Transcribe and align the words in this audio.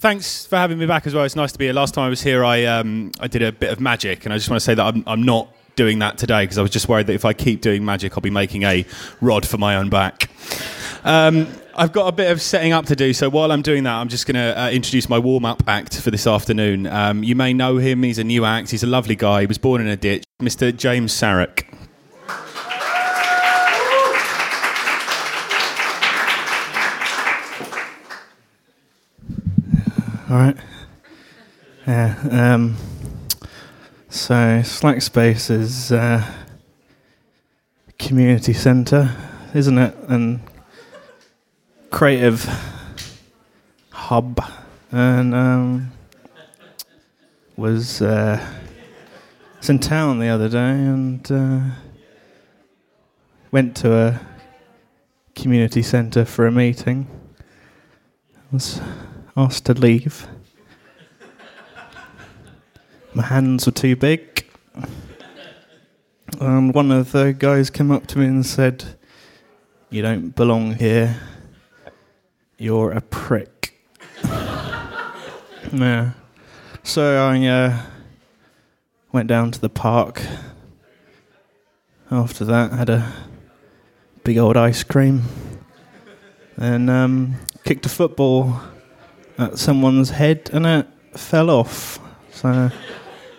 thanks 0.00 0.46
for 0.46 0.56
having 0.56 0.78
me 0.78 0.86
back 0.86 1.06
as 1.06 1.14
well. 1.14 1.24
It's 1.24 1.36
nice 1.36 1.52
to 1.52 1.58
be 1.58 1.66
here. 1.66 1.74
Last 1.74 1.94
time 1.94 2.04
I 2.04 2.08
was 2.08 2.22
here, 2.22 2.44
I 2.44 2.64
um, 2.64 3.12
I 3.20 3.28
did 3.28 3.42
a 3.42 3.52
bit 3.52 3.70
of 3.70 3.80
magic, 3.80 4.24
and 4.24 4.34
I 4.34 4.36
just 4.36 4.50
want 4.50 4.60
to 4.60 4.64
say 4.64 4.74
that 4.74 4.84
I'm 4.84 5.04
I'm 5.06 5.22
not 5.22 5.48
doing 5.76 6.00
that 6.00 6.18
today 6.18 6.42
because 6.42 6.58
I 6.58 6.62
was 6.62 6.70
just 6.70 6.88
worried 6.88 7.06
that 7.06 7.14
if 7.14 7.24
I 7.24 7.32
keep 7.32 7.60
doing 7.60 7.84
magic, 7.84 8.16
I'll 8.16 8.22
be 8.22 8.30
making 8.30 8.64
a 8.64 8.84
rod 9.20 9.46
for 9.46 9.58
my 9.58 9.76
own 9.76 9.88
back. 9.88 10.30
Um, 11.04 11.46
I've 11.74 11.92
got 11.92 12.08
a 12.08 12.12
bit 12.12 12.30
of 12.30 12.42
setting 12.42 12.72
up 12.72 12.86
to 12.86 12.96
do, 12.96 13.12
so 13.12 13.30
while 13.30 13.52
I'm 13.52 13.62
doing 13.62 13.84
that, 13.84 13.94
I'm 13.94 14.08
just 14.08 14.26
going 14.26 14.34
to 14.34 14.60
uh, 14.60 14.70
introduce 14.70 15.08
my 15.08 15.18
warm 15.18 15.44
up 15.44 15.62
act 15.66 15.98
for 16.00 16.10
this 16.10 16.26
afternoon. 16.26 16.86
Um, 16.86 17.22
you 17.22 17.34
may 17.34 17.54
know 17.54 17.78
him, 17.78 18.02
he's 18.02 18.18
a 18.18 18.24
new 18.24 18.44
act, 18.44 18.70
he's 18.70 18.82
a 18.82 18.86
lovely 18.86 19.16
guy, 19.16 19.42
he 19.42 19.46
was 19.46 19.56
born 19.56 19.80
in 19.80 19.86
a 19.86 19.96
ditch, 19.96 20.24
Mr. 20.42 20.76
James 20.76 21.14
Sarek. 21.14 21.64
All 30.30 30.36
right. 30.36 30.56
Yeah. 31.88 32.14
Um, 32.30 32.76
so 34.08 34.62
Slack 34.62 35.02
Space 35.02 35.50
is 35.50 35.90
uh, 35.90 36.24
community 37.98 38.52
centre, 38.52 39.10
isn't 39.54 39.76
it? 39.76 39.92
And 40.06 40.38
creative 41.90 42.48
hub, 43.90 44.40
and 44.92 45.34
um, 45.34 45.90
was 47.56 48.00
uh, 48.00 48.40
was 49.58 49.68
in 49.68 49.80
town 49.80 50.20
the 50.20 50.28
other 50.28 50.48
day 50.48 50.70
and 50.70 51.32
uh, 51.32 51.60
went 53.50 53.76
to 53.78 53.96
a 53.96 54.20
community 55.34 55.82
centre 55.82 56.24
for 56.24 56.46
a 56.46 56.52
meeting. 56.52 57.08
Was 58.52 58.80
asked 59.40 59.64
to 59.64 59.72
leave. 59.72 60.26
My 63.14 63.22
hands 63.22 63.64
were 63.64 63.72
too 63.72 63.96
big. 63.96 64.46
And 66.38 66.74
one 66.74 66.92
of 66.92 67.12
the 67.12 67.32
guys 67.32 67.70
came 67.70 67.90
up 67.90 68.06
to 68.08 68.18
me 68.18 68.26
and 68.26 68.44
said, 68.44 68.84
You 69.88 70.02
don't 70.02 70.34
belong 70.36 70.74
here. 70.74 71.18
You're 72.58 72.92
a 72.92 73.00
prick. 73.00 73.80
yeah. 75.72 76.10
So 76.82 77.26
I 77.26 77.46
uh, 77.46 77.82
went 79.12 79.28
down 79.28 79.52
to 79.52 79.60
the 79.60 79.70
park. 79.70 80.22
After 82.10 82.44
that, 82.44 82.72
had 82.72 82.90
a 82.90 83.10
big 84.22 84.36
old 84.36 84.58
ice 84.58 84.82
cream. 84.84 85.22
And 86.58 86.90
um, 86.90 87.36
kicked 87.64 87.86
a 87.86 87.88
football 87.88 88.60
at 89.40 89.58
someone's 89.58 90.10
head 90.10 90.50
and 90.52 90.66
it 90.66 90.86
fell 91.14 91.50
off. 91.50 91.98
So 92.30 92.70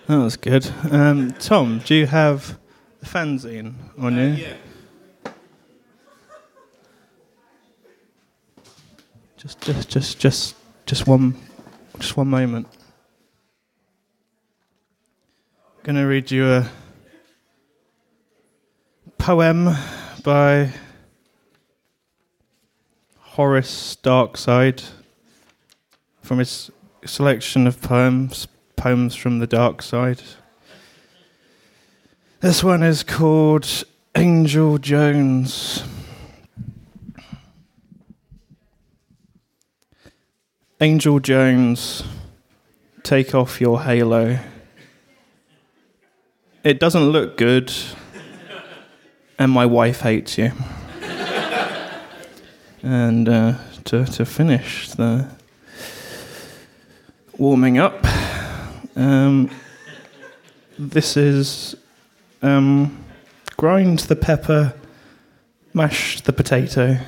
that 0.08 0.18
was 0.18 0.38
good. 0.38 0.70
Um, 0.92 1.32
Tom, 1.34 1.82
do 1.86 1.96
you 1.96 2.08
have 2.08 2.58
the 3.00 3.06
fanzine 3.06 3.74
on 3.98 4.16
you? 4.16 4.22
Uh, 4.22 4.36
yeah. 4.36 4.54
Just, 9.38 9.62
just, 9.62 9.90
just, 9.90 10.20
just, 10.20 10.56
just 10.86 11.08
one, 11.08 11.36
just 11.98 12.16
one 12.16 12.28
moment. 12.28 12.68
going 15.84 15.96
to 15.96 16.04
read 16.04 16.30
you 16.30 16.48
a 16.48 16.70
poem 19.18 19.76
by 20.24 20.72
Horace 23.18 23.98
Darkside 24.04 24.84
from 26.32 26.40
his 26.40 26.72
selection 27.04 27.68
of 27.68 27.82
poems, 27.82 28.48
poems 28.78 29.16
from 29.16 29.40
the 29.40 29.48
dark 29.48 29.82
side. 29.82 30.22
This 32.40 32.64
one 32.64 32.84
is 32.84 33.04
called 33.04 33.84
Angel 34.16 34.78
Jones. 34.78 35.84
Angel 40.80 41.20
Jones, 41.20 42.02
take 43.04 43.36
off 43.36 43.60
your 43.60 43.82
halo. 43.82 44.40
It 46.64 46.80
doesn't 46.80 47.10
look 47.10 47.36
good, 47.36 47.74
and 49.38 49.52
my 49.52 49.66
wife 49.66 50.00
hates 50.00 50.38
you. 50.38 50.54
and 52.82 53.28
uh, 53.28 53.58
to, 53.84 54.06
to 54.06 54.26
finish 54.26 54.92
the 54.92 55.41
warming 57.42 57.80
up, 57.80 58.06
um, 58.96 59.50
this 60.78 61.18
is 61.18 61.76
um, 62.44 63.04
grind 63.58 63.98
the 63.98 64.16
pepper, 64.16 64.76
mash 65.74 66.22
the 66.22 66.32
potato. 66.32 67.00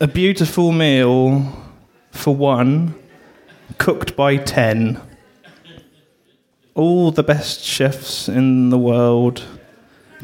A 0.00 0.08
beautiful 0.08 0.72
meal 0.72 1.56
for 2.10 2.34
one, 2.34 2.96
cooked 3.78 4.16
by 4.16 4.36
ten. 4.36 5.00
All 6.74 7.12
the 7.12 7.22
best 7.22 7.62
chefs 7.62 8.28
in 8.28 8.70
the 8.70 8.78
world 8.78 9.44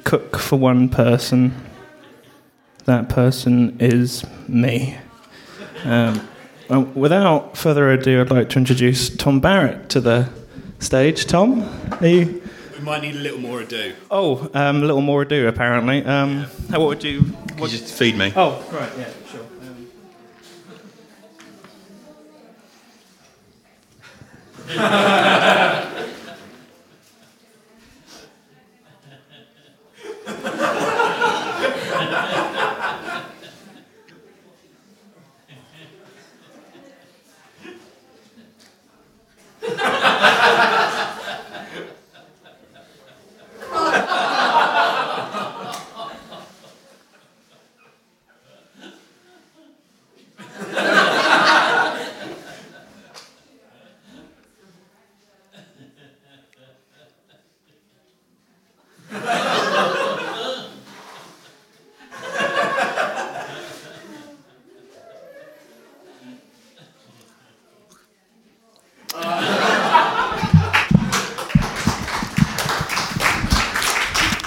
cook 0.03 0.37
for 0.37 0.57
one 0.57 0.89
person. 0.89 1.55
That 2.87 3.09
person 3.09 3.77
is 3.79 4.27
me. 4.49 4.99
Um, 5.85 6.29
well, 6.69 6.83
without 6.95 7.57
further 7.57 7.91
ado, 7.91 8.21
I'd 8.21 8.31
like 8.31 8.49
to 8.51 8.59
introduce 8.59 9.15
Tom 9.15 9.41
Barrett 9.41 9.89
to 9.91 10.01
the 10.01 10.29
stage. 10.81 11.27
Tom, 11.27 11.63
are 12.01 12.07
you? 12.07 12.43
We 12.79 12.85
might 12.85 13.03
need 13.03 13.17
a 13.17 13.19
little 13.19 13.41
more 13.41 13.61
ado. 13.61 13.95
Oh, 14.11 14.51
um, 14.55 14.83
a 14.83 14.87
little 14.87 15.01
more 15.01 15.23
ado, 15.23 15.49
apparently. 15.49 16.05
Um, 16.05 16.47
how, 16.71 16.79
what 16.81 16.89
would 16.89 17.05
you? 17.05 17.21
What? 17.57 17.73
You 17.73 17.79
just 17.79 17.95
feed 17.95 18.17
me. 18.17 18.33
Oh, 18.37 18.65
right, 18.73 18.93
yeah, 18.99 19.09
sure. 19.31 19.45
Um, 24.71 25.85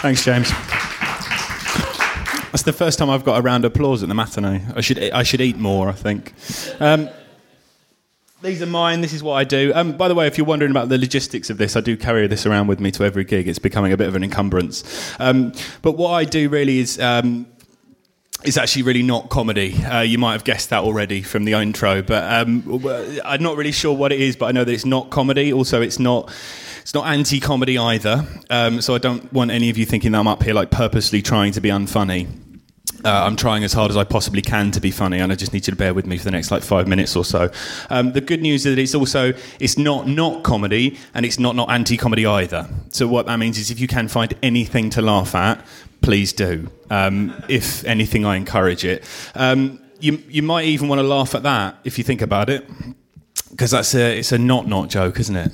Thanks, 0.01 0.25
James. 0.25 0.49
That's 2.51 2.63
the 2.63 2.73
first 2.73 2.97
time 2.97 3.11
I've 3.11 3.23
got 3.23 3.37
a 3.37 3.41
round 3.43 3.65
of 3.65 3.71
applause 3.71 4.01
at 4.01 4.09
the 4.09 4.15
matinee. 4.15 4.65
I 4.75 4.81
should 4.81 4.97
I 5.11 5.21
should 5.21 5.41
eat 5.41 5.57
more. 5.57 5.89
I 5.89 5.91
think. 5.91 6.33
Um, 6.79 7.07
these 8.41 8.63
are 8.63 8.65
mine. 8.65 9.01
This 9.01 9.13
is 9.13 9.21
what 9.21 9.35
I 9.35 9.43
do. 9.43 9.71
Um, 9.75 9.91
by 9.91 10.07
the 10.07 10.15
way, 10.15 10.25
if 10.25 10.39
you're 10.39 10.47
wondering 10.47 10.71
about 10.71 10.89
the 10.89 10.97
logistics 10.97 11.51
of 11.51 11.59
this, 11.59 11.75
I 11.75 11.81
do 11.81 11.95
carry 11.95 12.25
this 12.25 12.47
around 12.47 12.65
with 12.65 12.79
me 12.79 12.89
to 12.89 13.03
every 13.03 13.23
gig. 13.23 13.47
It's 13.47 13.59
becoming 13.59 13.93
a 13.93 13.97
bit 13.97 14.07
of 14.07 14.15
an 14.15 14.23
encumbrance. 14.23 14.83
Um, 15.19 15.53
but 15.83 15.91
what 15.91 16.09
I 16.09 16.23
do 16.23 16.49
really 16.49 16.79
is 16.79 16.99
um, 16.99 17.45
it's 18.43 18.57
actually 18.57 18.81
really 18.81 19.03
not 19.03 19.29
comedy. 19.29 19.75
Uh, 19.83 20.01
you 20.01 20.17
might 20.17 20.31
have 20.31 20.43
guessed 20.43 20.71
that 20.71 20.83
already 20.83 21.21
from 21.21 21.45
the 21.45 21.53
intro, 21.53 22.01
but 22.01 22.23
um, 22.23 22.83
I'm 23.23 23.43
not 23.43 23.55
really 23.55 23.71
sure 23.71 23.95
what 23.95 24.11
it 24.11 24.19
is. 24.19 24.35
But 24.35 24.47
I 24.47 24.51
know 24.51 24.63
that 24.63 24.73
it's 24.73 24.83
not 24.83 25.11
comedy. 25.11 25.53
Also, 25.53 25.79
it's 25.83 25.99
not. 25.99 26.33
It's 26.81 26.93
not 26.93 27.07
anti-comedy 27.07 27.77
either, 27.77 28.25
um, 28.49 28.81
so 28.81 28.95
I 28.95 28.97
don't 28.97 29.31
want 29.31 29.51
any 29.51 29.69
of 29.69 29.77
you 29.77 29.85
thinking 29.85 30.11
that 30.11 30.19
I'm 30.19 30.27
up 30.27 30.43
here 30.43 30.53
like 30.53 30.71
purposely 30.71 31.21
trying 31.21 31.53
to 31.53 31.61
be 31.61 31.69
unfunny. 31.69 32.27
Uh, 33.03 33.09
I'm 33.09 33.35
trying 33.35 33.63
as 33.63 33.73
hard 33.73 33.89
as 33.89 33.97
I 33.97 34.03
possibly 34.03 34.41
can 34.41 34.71
to 34.71 34.79
be 34.79 34.91
funny, 34.91 35.19
and 35.19 35.31
I 35.31 35.35
just 35.35 35.53
need 35.53 35.65
you 35.65 35.71
to 35.71 35.77
bear 35.77 35.93
with 35.93 36.05
me 36.05 36.17
for 36.17 36.23
the 36.23 36.31
next 36.31 36.51
like 36.51 36.63
five 36.63 36.87
minutes 36.87 37.15
or 37.15 37.25
so. 37.25 37.49
Um, 37.89 38.11
the 38.11 38.21
good 38.21 38.41
news 38.41 38.65
is 38.65 38.75
that 38.75 38.81
it's 38.81 38.93
also 38.93 39.33
it's 39.59 39.77
not 39.77 40.07
not 40.07 40.43
comedy, 40.43 40.97
and 41.13 41.25
it's 41.25 41.39
not 41.39 41.55
not 41.55 41.69
anti-comedy 41.71 42.25
either. 42.25 42.67
So 42.89 43.07
what 43.07 43.25
that 43.25 43.37
means 43.37 43.57
is 43.57 43.71
if 43.71 43.79
you 43.79 43.87
can 43.87 44.07
find 44.07 44.33
anything 44.43 44.89
to 44.91 45.01
laugh 45.01 45.33
at, 45.33 45.65
please 46.01 46.33
do. 46.33 46.69
Um, 46.89 47.33
if 47.47 47.83
anything, 47.85 48.25
I 48.25 48.35
encourage 48.35 48.85
it. 48.85 49.03
Um, 49.33 49.79
you, 49.99 50.21
you 50.27 50.43
might 50.43 50.65
even 50.65 50.87
want 50.87 50.99
to 50.99 51.07
laugh 51.07 51.35
at 51.35 51.43
that 51.43 51.77
if 51.83 51.97
you 51.97 52.03
think 52.03 52.21
about 52.21 52.49
it, 52.49 52.67
because 53.51 53.71
that's 53.71 53.95
a, 53.95 54.19
it's 54.19 54.31
a 54.31 54.37
not 54.37 54.67
not 54.67 54.89
joke, 54.89 55.19
isn't 55.19 55.35
it? 55.35 55.51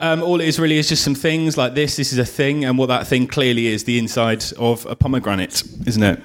Um, 0.00 0.22
all 0.22 0.40
it 0.40 0.48
is 0.48 0.58
really 0.58 0.78
is 0.78 0.88
just 0.88 1.04
some 1.04 1.14
things 1.14 1.58
like 1.58 1.74
this. 1.74 1.96
This 1.96 2.10
is 2.10 2.18
a 2.18 2.24
thing, 2.24 2.64
and 2.64 2.78
what 2.78 2.86
that 2.86 3.06
thing 3.06 3.26
clearly 3.26 3.66
is 3.66 3.84
the 3.84 3.98
inside 3.98 4.42
of 4.58 4.86
a 4.86 4.96
pomegranate, 4.96 5.62
isn't 5.86 6.02
it? 6.02 6.22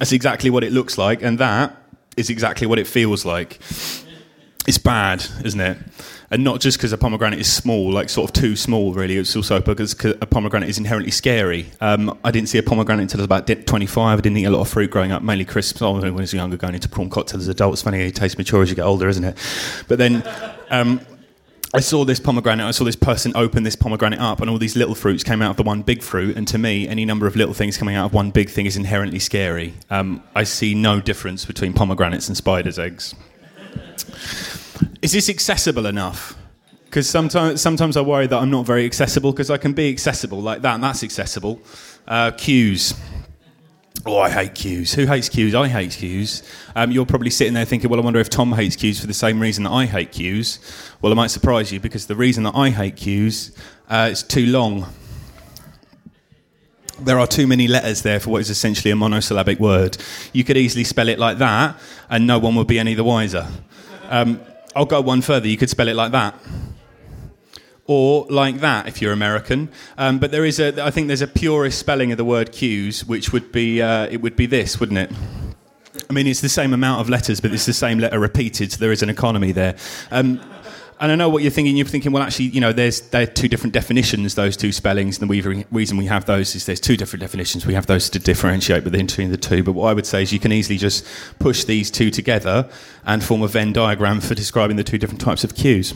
That's 0.00 0.10
exactly 0.10 0.50
what 0.50 0.64
it 0.64 0.72
looks 0.72 0.98
like, 0.98 1.22
and 1.22 1.38
that 1.38 1.76
is 2.16 2.30
exactly 2.30 2.66
what 2.66 2.80
it 2.80 2.88
feels 2.88 3.24
like. 3.24 3.60
It's 4.66 4.78
bad, 4.78 5.24
isn't 5.44 5.60
it? 5.60 5.78
And 6.32 6.42
not 6.42 6.60
just 6.60 6.78
because 6.78 6.90
a 6.92 6.98
pomegranate 6.98 7.38
is 7.38 7.52
small, 7.52 7.92
like 7.92 8.08
sort 8.08 8.30
of 8.30 8.42
too 8.42 8.56
small, 8.56 8.92
really. 8.92 9.18
It's 9.18 9.36
also 9.36 9.60
because 9.60 9.94
a 10.02 10.26
pomegranate 10.26 10.68
is 10.68 10.78
inherently 10.78 11.12
scary. 11.12 11.70
Um, 11.80 12.18
I 12.24 12.32
didn't 12.32 12.48
see 12.48 12.58
a 12.58 12.62
pomegranate 12.62 13.02
until 13.02 13.20
I 13.20 13.22
was 13.22 13.26
about 13.26 13.66
25. 13.66 14.18
I 14.18 14.20
didn't 14.20 14.38
eat 14.38 14.46
a 14.46 14.50
lot 14.50 14.62
of 14.62 14.68
fruit 14.68 14.90
growing 14.90 15.12
up, 15.12 15.22
mainly 15.22 15.44
crisps. 15.44 15.80
I 15.80 15.90
when 15.90 16.04
I 16.04 16.10
was 16.10 16.34
younger, 16.34 16.56
going 16.56 16.74
into 16.74 16.88
prawn 16.88 17.08
cocktails 17.08 17.42
as 17.42 17.48
adults. 17.48 17.82
Funny 17.82 17.98
how 17.98 18.04
you 18.04 18.10
taste 18.10 18.36
mature 18.36 18.62
as 18.62 18.70
you 18.70 18.74
get 18.74 18.84
older, 18.84 19.08
isn't 19.08 19.22
it? 19.22 19.38
But 19.86 19.98
then. 19.98 20.24
Um, 20.70 21.00
I 21.74 21.80
saw 21.80 22.04
this 22.04 22.20
pomegranate, 22.20 22.64
I 22.64 22.70
saw 22.70 22.84
this 22.84 22.94
person 22.94 23.32
open 23.34 23.64
this 23.64 23.74
pomegranate 23.74 24.20
up, 24.20 24.40
and 24.40 24.48
all 24.48 24.58
these 24.58 24.76
little 24.76 24.94
fruits 24.94 25.24
came 25.24 25.42
out 25.42 25.50
of 25.50 25.56
the 25.56 25.64
one 25.64 25.82
big 25.82 26.04
fruit. 26.04 26.36
And 26.36 26.46
to 26.46 26.56
me, 26.56 26.86
any 26.86 27.04
number 27.04 27.26
of 27.26 27.34
little 27.34 27.52
things 27.52 27.76
coming 27.76 27.96
out 27.96 28.06
of 28.06 28.14
one 28.14 28.30
big 28.30 28.48
thing 28.48 28.66
is 28.66 28.76
inherently 28.76 29.18
scary. 29.18 29.74
Um, 29.90 30.22
I 30.36 30.44
see 30.44 30.76
no 30.76 31.00
difference 31.00 31.44
between 31.44 31.72
pomegranates 31.72 32.28
and 32.28 32.36
spiders' 32.36 32.78
eggs. 32.78 33.16
Is 35.02 35.10
this 35.10 35.28
accessible 35.28 35.86
enough? 35.86 36.38
Because 36.84 37.10
sometimes, 37.10 37.60
sometimes 37.60 37.96
I 37.96 38.02
worry 38.02 38.28
that 38.28 38.38
I'm 38.38 38.50
not 38.50 38.66
very 38.66 38.84
accessible 38.84 39.32
because 39.32 39.50
I 39.50 39.56
can 39.56 39.72
be 39.72 39.90
accessible 39.90 40.40
like 40.40 40.62
that, 40.62 40.76
and 40.76 40.84
that's 40.84 41.02
accessible. 41.02 41.60
Uh, 42.06 42.30
queues. 42.30 42.94
Oh, 44.06 44.18
I 44.18 44.28
hate 44.28 44.54
queues. 44.54 44.92
Who 44.92 45.06
hates 45.06 45.30
queues? 45.30 45.54
I 45.54 45.66
hate 45.66 45.92
queues. 45.92 46.42
Um, 46.76 46.90
you're 46.90 47.06
probably 47.06 47.30
sitting 47.30 47.54
there 47.54 47.64
thinking, 47.64 47.88
well, 47.88 47.98
I 47.98 48.04
wonder 48.04 48.20
if 48.20 48.28
Tom 48.28 48.52
hates 48.52 48.76
queues 48.76 49.00
for 49.00 49.06
the 49.06 49.14
same 49.14 49.40
reason 49.40 49.64
that 49.64 49.70
I 49.70 49.86
hate 49.86 50.12
queues. 50.12 50.58
Well, 51.00 51.10
I 51.10 51.14
might 51.14 51.30
surprise 51.30 51.72
you 51.72 51.80
because 51.80 52.06
the 52.06 52.14
reason 52.14 52.44
that 52.44 52.54
I 52.54 52.68
hate 52.68 52.96
queues 52.96 53.56
uh, 53.88 54.10
is 54.12 54.22
too 54.22 54.44
long. 54.46 54.86
There 57.00 57.18
are 57.18 57.26
too 57.26 57.46
many 57.46 57.66
letters 57.66 58.02
there 58.02 58.20
for 58.20 58.30
what 58.30 58.42
is 58.42 58.50
essentially 58.50 58.90
a 58.90 58.96
monosyllabic 58.96 59.58
word. 59.58 59.96
You 60.34 60.44
could 60.44 60.58
easily 60.58 60.84
spell 60.84 61.08
it 61.08 61.18
like 61.18 61.38
that, 61.38 61.78
and 62.10 62.26
no 62.26 62.38
one 62.38 62.56
would 62.56 62.66
be 62.66 62.78
any 62.78 62.92
the 62.92 63.04
wiser. 63.04 63.48
Um, 64.10 64.38
I'll 64.76 64.84
go 64.84 65.00
one 65.00 65.22
further. 65.22 65.48
You 65.48 65.56
could 65.56 65.70
spell 65.70 65.88
it 65.88 65.96
like 65.96 66.12
that 66.12 66.34
or 67.86 68.26
like 68.30 68.60
that 68.60 68.88
if 68.88 69.02
you're 69.02 69.12
American. 69.12 69.68
Um, 69.98 70.18
but 70.18 70.30
there 70.30 70.44
is 70.44 70.58
a, 70.58 70.82
I 70.82 70.90
think 70.90 71.08
there's 71.08 71.22
a 71.22 71.26
purist 71.26 71.78
spelling 71.78 72.12
of 72.12 72.18
the 72.18 72.24
word 72.24 72.52
cues, 72.52 73.04
which 73.04 73.32
would 73.32 73.52
be, 73.52 73.82
uh, 73.82 74.06
it 74.10 74.20
would 74.22 74.36
be 74.36 74.46
this, 74.46 74.80
wouldn't 74.80 74.98
it? 74.98 75.10
I 76.08 76.12
mean, 76.12 76.26
it's 76.26 76.40
the 76.40 76.48
same 76.48 76.72
amount 76.72 77.00
of 77.00 77.08
letters, 77.08 77.40
but 77.40 77.52
it's 77.52 77.66
the 77.66 77.72
same 77.72 77.98
letter 77.98 78.18
repeated, 78.18 78.72
so 78.72 78.78
there 78.78 78.92
is 78.92 79.02
an 79.02 79.10
economy 79.10 79.52
there. 79.52 79.76
Um, 80.10 80.40
and 81.00 81.10
I 81.10 81.16
know 81.16 81.28
what 81.28 81.42
you're 81.42 81.50
thinking. 81.50 81.76
You're 81.76 81.86
thinking, 81.86 82.12
well, 82.12 82.22
actually, 82.22 82.46
you 82.46 82.60
know, 82.60 82.72
there's 82.72 83.00
they're 83.00 83.26
two 83.26 83.48
different 83.48 83.74
definitions. 83.74 84.36
Those 84.36 84.56
two 84.56 84.70
spellings, 84.70 85.20
and 85.20 85.28
the 85.28 85.64
reason 85.70 85.96
we 85.96 86.06
have 86.06 86.24
those 86.24 86.54
is 86.54 86.66
there's 86.66 86.80
two 86.80 86.96
different 86.96 87.20
definitions. 87.20 87.66
We 87.66 87.74
have 87.74 87.86
those 87.86 88.08
to 88.10 88.18
differentiate 88.18 88.84
between 88.84 89.30
the 89.30 89.36
two. 89.36 89.64
But 89.64 89.72
what 89.72 89.88
I 89.88 89.92
would 89.92 90.06
say 90.06 90.22
is 90.22 90.32
you 90.32 90.38
can 90.38 90.52
easily 90.52 90.78
just 90.78 91.04
push 91.40 91.64
these 91.64 91.90
two 91.90 92.10
together 92.10 92.68
and 93.04 93.24
form 93.24 93.42
a 93.42 93.48
Venn 93.48 93.72
diagram 93.72 94.20
for 94.20 94.34
describing 94.34 94.76
the 94.76 94.84
two 94.84 94.98
different 94.98 95.20
types 95.20 95.42
of 95.42 95.54
queues. 95.54 95.94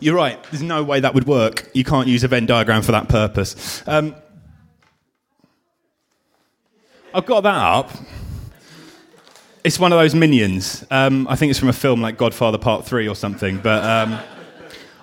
You're 0.00 0.16
right. 0.16 0.42
There's 0.50 0.62
no 0.62 0.82
way 0.82 1.00
that 1.00 1.14
would 1.14 1.26
work. 1.26 1.70
You 1.74 1.84
can't 1.84 2.08
use 2.08 2.24
a 2.24 2.28
Venn 2.28 2.46
diagram 2.46 2.82
for 2.82 2.92
that 2.92 3.08
purpose. 3.08 3.82
Um, 3.86 4.14
I've 7.12 7.26
got 7.26 7.42
that 7.42 7.54
up. 7.54 7.90
It's 9.62 9.78
one 9.78 9.92
of 9.92 9.98
those 9.98 10.14
minions. 10.14 10.84
Um, 10.90 11.26
I 11.28 11.36
think 11.36 11.50
it's 11.50 11.58
from 11.58 11.68
a 11.68 11.72
film 11.72 12.02
like 12.02 12.18
Godfather 12.18 12.58
Part 12.58 12.84
3 12.84 13.08
or 13.08 13.14
something. 13.14 13.58
But 13.58 13.84
um, 13.84 14.18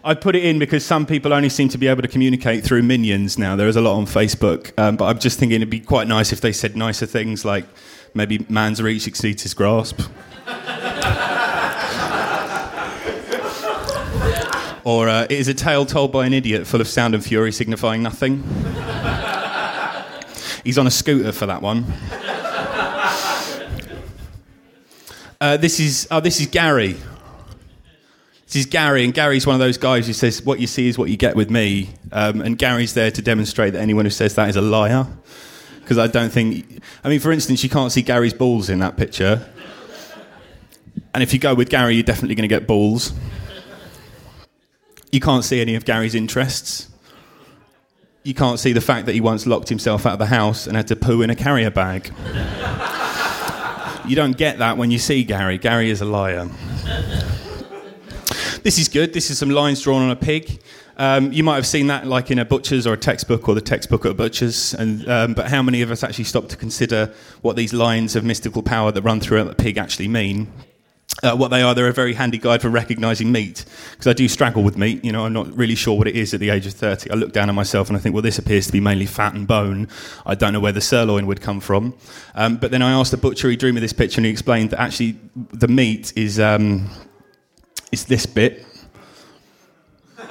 I 0.03 0.13
put 0.13 0.35
it 0.35 0.43
in 0.43 0.59
because 0.59 0.85
some 0.85 1.05
people 1.05 1.33
only 1.33 1.49
seem 1.49 1.69
to 1.69 1.77
be 1.77 1.87
able 1.87 2.01
to 2.01 2.07
communicate 2.07 2.63
through 2.63 2.83
minions 2.83 3.37
now. 3.37 3.55
There 3.55 3.67
is 3.67 3.75
a 3.75 3.81
lot 3.81 3.95
on 3.95 4.05
Facebook. 4.05 4.77
Um, 4.77 4.97
but 4.97 5.05
I'm 5.05 5.19
just 5.19 5.39
thinking 5.39 5.57
it'd 5.57 5.69
be 5.69 5.79
quite 5.79 6.07
nice 6.07 6.31
if 6.31 6.41
they 6.41 6.51
said 6.51 6.75
nicer 6.75 7.05
things 7.05 7.45
like 7.45 7.65
maybe 8.13 8.45
man's 8.49 8.81
reach 8.81 9.07
exceeds 9.07 9.43
his 9.43 9.53
grasp. 9.53 10.01
Or 14.83 15.09
uh, 15.09 15.23
it 15.23 15.31
is 15.31 15.47
a 15.47 15.53
tale 15.53 15.85
told 15.85 16.11
by 16.11 16.25
an 16.25 16.33
idiot 16.33 16.65
full 16.65 16.81
of 16.81 16.87
sound 16.87 17.13
and 17.13 17.23
fury 17.23 17.51
signifying 17.51 18.01
nothing. 18.03 18.43
He's 20.63 20.77
on 20.77 20.87
a 20.87 20.91
scooter 20.91 21.31
for 21.31 21.45
that 21.45 21.61
one. 21.61 21.85
Uh, 25.39 25.57
this 25.57 25.79
is 25.79 26.07
oh, 26.11 26.19
this 26.19 26.39
is 26.39 26.47
Gary. 26.47 26.97
This 28.45 28.55
is 28.57 28.65
Gary, 28.65 29.03
and 29.05 29.13
Gary's 29.13 29.47
one 29.47 29.55
of 29.55 29.59
those 29.59 29.77
guys 29.77 30.05
who 30.05 30.13
says, 30.13 30.43
"What 30.43 30.59
you 30.59 30.67
see 30.67 30.87
is 30.87 30.97
what 30.97 31.09
you 31.09 31.17
get 31.17 31.35
with 31.35 31.49
me." 31.49 31.89
Um, 32.11 32.41
and 32.41 32.57
Gary's 32.57 32.93
there 32.93 33.09
to 33.09 33.21
demonstrate 33.21 33.73
that 33.73 33.79
anyone 33.79 34.05
who 34.05 34.11
says 34.11 34.35
that 34.35 34.49
is 34.49 34.55
a 34.55 34.61
liar. 34.61 35.07
Because 35.79 35.97
I 35.97 36.07
don't 36.07 36.31
think, 36.31 36.81
I 37.03 37.09
mean, 37.09 37.19
for 37.19 37.31
instance, 37.31 37.63
you 37.63 37.69
can't 37.69 37.91
see 37.91 38.01
Gary's 38.01 38.33
balls 38.33 38.69
in 38.69 38.79
that 38.79 38.97
picture. 38.97 39.45
And 41.13 41.23
if 41.23 41.33
you 41.33 41.39
go 41.39 41.55
with 41.55 41.69
Gary, 41.69 41.95
you're 41.95 42.03
definitely 42.03 42.35
going 42.35 42.47
to 42.47 42.55
get 42.55 42.67
balls. 42.67 43.13
You 45.11 45.19
can't 45.19 45.43
see 45.43 45.59
any 45.59 45.75
of 45.75 45.83
Gary's 45.83 46.15
interests. 46.15 46.87
You 48.23 48.33
can't 48.33 48.59
see 48.59 48.71
the 48.71 48.81
fact 48.81 49.07
that 49.07 49.13
he 49.13 49.21
once 49.21 49.45
locked 49.45 49.67
himself 49.67 50.05
out 50.05 50.13
of 50.13 50.19
the 50.19 50.27
house 50.27 50.67
and 50.67 50.77
had 50.77 50.87
to 50.87 50.95
poo 50.95 51.21
in 51.21 51.29
a 51.29 51.35
carrier 51.35 51.71
bag. 51.71 52.13
you 54.07 54.15
don't 54.15 54.37
get 54.37 54.59
that 54.59 54.77
when 54.77 54.91
you 54.91 54.99
see 54.99 55.23
Gary. 55.23 55.57
Gary 55.57 55.89
is 55.89 56.01
a 56.01 56.05
liar. 56.05 56.47
This 58.63 58.77
is 58.77 58.87
good. 58.87 59.11
This 59.13 59.31
is 59.31 59.39
some 59.39 59.49
lines 59.49 59.81
drawn 59.81 60.03
on 60.03 60.11
a 60.11 60.15
pig. 60.15 60.61
Um, 60.97 61.33
you 61.33 61.43
might 61.43 61.55
have 61.55 61.65
seen 61.65 61.87
that 61.87 62.05
like 62.05 62.29
in 62.29 62.37
a 62.37 62.45
butcher's 62.45 62.85
or 62.85 62.93
a 62.93 62.97
textbook 62.97 63.49
or 63.49 63.55
the 63.55 63.61
textbook 63.61 64.05
at 64.05 64.11
a 64.11 64.13
butcher's. 64.13 64.75
And, 64.75 65.09
um, 65.09 65.33
but 65.33 65.49
how 65.49 65.63
many 65.63 65.81
of 65.81 65.89
us 65.89 66.03
actually 66.03 66.25
stop 66.25 66.47
to 66.49 66.55
consider 66.55 67.11
what 67.41 67.55
these 67.55 67.73
lines 67.73 68.15
of 68.15 68.23
mystical 68.23 68.61
power 68.61 68.91
that 68.91 69.01
run 69.01 69.19
through 69.19 69.41
a 69.41 69.55
pig 69.55 69.77
actually 69.79 70.07
mean? 70.07 70.51
Uh, 71.23 71.35
what 71.35 71.49
they 71.49 71.61
are, 71.61 71.75
they're 71.75 71.87
a 71.87 71.93
very 71.93 72.13
handy 72.13 72.37
guide 72.37 72.61
for 72.61 72.69
recognising 72.69 73.31
meat. 73.31 73.65
Because 73.91 74.07
I 74.07 74.13
do 74.13 74.27
struggle 74.27 74.63
with 74.63 74.77
meat, 74.77 75.03
you 75.05 75.11
know, 75.11 75.25
I'm 75.25 75.33
not 75.33 75.55
really 75.55 75.75
sure 75.75 75.95
what 75.97 76.07
it 76.07 76.15
is 76.15 76.33
at 76.33 76.39
the 76.39 76.49
age 76.49 76.65
of 76.65 76.73
30. 76.73 77.11
I 77.11 77.13
look 77.15 77.31
down 77.31 77.47
at 77.49 77.53
myself 77.53 77.89
and 77.89 77.97
I 77.97 77.99
think, 77.99 78.13
well, 78.13 78.23
this 78.23 78.39
appears 78.39 78.65
to 78.67 78.71
be 78.71 78.79
mainly 78.79 79.05
fat 79.05 79.33
and 79.33 79.47
bone. 79.47 79.87
I 80.25 80.35
don't 80.35 80.53
know 80.53 80.59
where 80.59 80.71
the 80.71 80.81
sirloin 80.81 81.27
would 81.27 81.41
come 81.41 81.59
from. 81.59 81.95
Um, 82.33 82.57
but 82.57 82.71
then 82.71 82.81
I 82.81 82.91
asked 82.91 83.11
the 83.11 83.17
butcher, 83.17 83.49
he 83.49 83.55
drew 83.55 83.71
me 83.71 83.81
this 83.81 83.93
picture 83.93 84.19
and 84.19 84.25
he 84.25 84.31
explained 84.31 84.71
that 84.71 84.79
actually 84.79 85.17
the 85.35 85.67
meat 85.67 86.13
is, 86.15 86.39
um, 86.39 86.89
is 87.91 88.05
this 88.05 88.25
bit. 88.25 88.65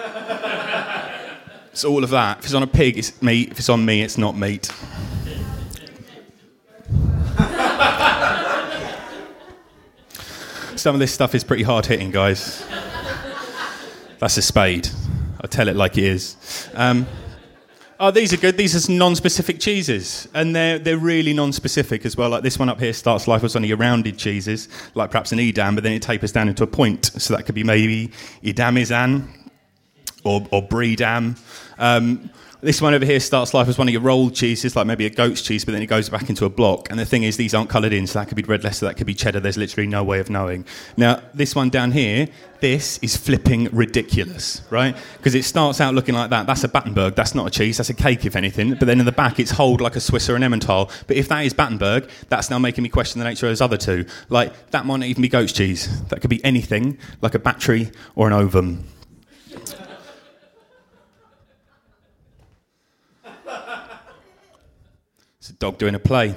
it's 1.72 1.84
all 1.84 2.02
of 2.02 2.10
that. 2.10 2.38
If 2.38 2.46
it's 2.46 2.54
on 2.54 2.62
a 2.62 2.66
pig, 2.66 2.98
it's 2.98 3.20
meat. 3.22 3.52
If 3.52 3.58
it's 3.58 3.68
on 3.68 3.84
me, 3.84 4.02
it's 4.02 4.18
not 4.18 4.36
meat. 4.36 4.72
Some 10.80 10.94
of 10.94 10.98
this 10.98 11.12
stuff 11.12 11.34
is 11.34 11.44
pretty 11.44 11.62
hard 11.62 11.84
hitting, 11.84 12.10
guys. 12.10 12.66
That's 14.18 14.38
a 14.38 14.42
spade. 14.42 14.88
I 15.38 15.46
tell 15.46 15.68
it 15.68 15.76
like 15.76 15.98
it 15.98 16.04
is. 16.04 16.70
Um, 16.72 17.06
oh, 17.98 18.10
these 18.10 18.32
are 18.32 18.38
good. 18.38 18.56
These 18.56 18.88
are 18.88 18.90
non-specific 18.90 19.60
cheeses, 19.60 20.26
and 20.32 20.56
they're 20.56 20.78
they're 20.78 20.96
really 20.96 21.34
non-specific 21.34 22.06
as 22.06 22.16
well. 22.16 22.30
Like 22.30 22.42
this 22.42 22.58
one 22.58 22.70
up 22.70 22.80
here 22.80 22.94
starts 22.94 23.28
life 23.28 23.44
as 23.44 23.56
only 23.56 23.74
rounded 23.74 24.16
cheeses, 24.16 24.70
like 24.94 25.10
perhaps 25.10 25.32
an 25.32 25.38
Edam, 25.38 25.74
but 25.74 25.84
then 25.84 25.92
it 25.92 26.00
tapers 26.00 26.32
down 26.32 26.48
into 26.48 26.62
a 26.62 26.66
point. 26.66 27.04
So 27.04 27.36
that 27.36 27.44
could 27.44 27.54
be 27.54 27.62
maybe 27.62 28.10
Edamizan 28.42 29.28
or 30.24 30.46
or 30.50 30.66
Bredam. 30.66 31.38
Um, 31.78 32.30
this 32.62 32.82
one 32.82 32.94
over 32.94 33.04
here 33.04 33.20
starts 33.20 33.54
life 33.54 33.68
as 33.68 33.78
one 33.78 33.88
of 33.88 33.92
your 33.92 34.02
rolled 34.02 34.34
cheeses, 34.34 34.76
like 34.76 34.86
maybe 34.86 35.06
a 35.06 35.10
goat's 35.10 35.42
cheese, 35.42 35.64
but 35.64 35.72
then 35.72 35.82
it 35.82 35.86
goes 35.86 36.08
back 36.08 36.28
into 36.28 36.44
a 36.44 36.50
block. 36.50 36.90
And 36.90 36.98
the 36.98 37.06
thing 37.06 37.22
is, 37.22 37.36
these 37.36 37.54
aren't 37.54 37.70
coloured 37.70 37.92
in, 37.92 38.06
so 38.06 38.18
that 38.18 38.28
could 38.28 38.36
be 38.36 38.42
red 38.42 38.64
Leicester, 38.64 38.86
that 38.86 38.96
could 38.96 39.06
be 39.06 39.14
cheddar. 39.14 39.40
There's 39.40 39.56
literally 39.56 39.86
no 39.86 40.04
way 40.04 40.20
of 40.20 40.30
knowing. 40.30 40.64
Now, 40.96 41.22
this 41.32 41.54
one 41.54 41.70
down 41.70 41.92
here, 41.92 42.28
this 42.60 42.98
is 42.98 43.16
flipping 43.16 43.64
ridiculous, 43.72 44.62
right? 44.70 44.94
Because 45.16 45.34
it 45.34 45.44
starts 45.44 45.80
out 45.80 45.94
looking 45.94 46.14
like 46.14 46.30
that. 46.30 46.46
That's 46.46 46.62
a 46.64 46.68
Battenberg. 46.68 47.14
That's 47.14 47.34
not 47.34 47.46
a 47.46 47.50
cheese. 47.50 47.78
That's 47.78 47.90
a 47.90 47.94
cake, 47.94 48.26
if 48.26 48.36
anything. 48.36 48.74
But 48.74 48.84
then 48.86 49.00
in 49.00 49.06
the 49.06 49.12
back, 49.12 49.40
it's 49.40 49.52
hold 49.52 49.80
like 49.80 49.96
a 49.96 50.00
Swiss 50.00 50.28
or 50.28 50.36
an 50.36 50.42
Emmental. 50.42 50.90
But 51.06 51.16
if 51.16 51.28
that 51.28 51.40
is 51.46 51.54
Battenberg, 51.54 52.10
that's 52.28 52.50
now 52.50 52.58
making 52.58 52.82
me 52.82 52.90
question 52.90 53.18
the 53.18 53.24
nature 53.24 53.46
of 53.46 53.50
those 53.50 53.62
other 53.62 53.78
two. 53.78 54.04
Like, 54.28 54.70
that 54.72 54.84
might 54.84 54.98
not 54.98 55.06
even 55.06 55.22
be 55.22 55.28
goat's 55.28 55.52
cheese. 55.52 56.02
That 56.08 56.20
could 56.20 56.30
be 56.30 56.44
anything, 56.44 56.98
like 57.22 57.34
a 57.34 57.38
battery 57.38 57.90
or 58.14 58.26
an 58.26 58.34
ovum. 58.34 58.84
A 65.50 65.52
dog 65.54 65.78
doing 65.78 65.94
a 65.94 65.98
play. 65.98 66.34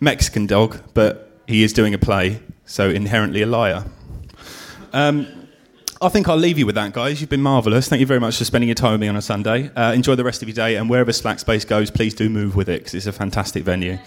Mexican 0.00 0.46
dog, 0.46 0.80
but 0.94 1.40
he 1.46 1.64
is 1.64 1.72
doing 1.72 1.92
a 1.92 1.98
play, 1.98 2.40
so 2.64 2.88
inherently 2.88 3.42
a 3.42 3.46
liar. 3.46 3.84
Um, 4.92 5.26
I 6.00 6.08
think 6.10 6.28
I'll 6.28 6.36
leave 6.36 6.58
you 6.58 6.66
with 6.66 6.76
that, 6.76 6.92
guys. 6.92 7.20
You've 7.20 7.30
been 7.30 7.42
marvellous. 7.42 7.88
Thank 7.88 7.98
you 7.98 8.06
very 8.06 8.20
much 8.20 8.38
for 8.38 8.44
spending 8.44 8.68
your 8.68 8.76
time 8.76 8.92
with 8.92 9.00
me 9.00 9.08
on 9.08 9.16
a 9.16 9.22
Sunday. 9.22 9.70
Uh, 9.74 9.92
enjoy 9.92 10.14
the 10.14 10.22
rest 10.22 10.42
of 10.42 10.48
your 10.48 10.54
day, 10.54 10.76
and 10.76 10.88
wherever 10.88 11.12
Slack 11.12 11.40
Space 11.40 11.64
goes, 11.64 11.90
please 11.90 12.14
do 12.14 12.28
move 12.28 12.54
with 12.54 12.68
it 12.68 12.80
because 12.80 12.94
it's 12.94 13.06
a 13.06 13.12
fantastic 13.12 13.64
venue. 13.64 13.98